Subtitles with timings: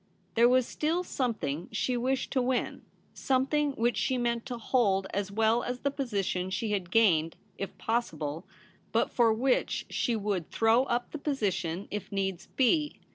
[0.33, 2.81] There was still something she wished to win—
[3.13, 7.77] something which she meant to hold as well as the position she had gained, if
[7.77, 8.43] possible;
[8.91, 12.99] but for which she would throw up the position if needs be.